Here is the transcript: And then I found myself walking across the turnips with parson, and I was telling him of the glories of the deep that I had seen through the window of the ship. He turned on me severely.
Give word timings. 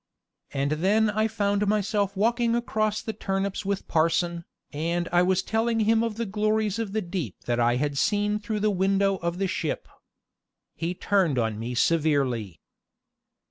And 0.51 0.71
then 0.81 1.11
I 1.11 1.27
found 1.27 1.67
myself 1.67 2.17
walking 2.17 2.55
across 2.55 3.03
the 3.03 3.13
turnips 3.13 3.63
with 3.65 3.87
parson, 3.87 4.45
and 4.73 5.07
I 5.11 5.21
was 5.21 5.43
telling 5.43 5.81
him 5.81 6.01
of 6.03 6.15
the 6.15 6.25
glories 6.25 6.79
of 6.79 6.91
the 6.93 7.03
deep 7.03 7.35
that 7.45 7.59
I 7.59 7.75
had 7.75 7.99
seen 7.99 8.39
through 8.39 8.61
the 8.61 8.71
window 8.71 9.17
of 9.17 9.37
the 9.37 9.45
ship. 9.47 9.87
He 10.73 10.95
turned 10.95 11.37
on 11.37 11.59
me 11.59 11.75
severely. 11.75 12.59